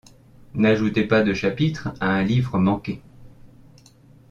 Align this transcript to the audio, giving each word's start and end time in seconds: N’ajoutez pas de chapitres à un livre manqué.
N’ajoutez 0.55 1.03
pas 1.07 1.21
de 1.21 1.31
chapitres 1.35 1.89
à 1.99 2.07
un 2.09 2.23
livre 2.23 2.57
manqué. 2.57 3.03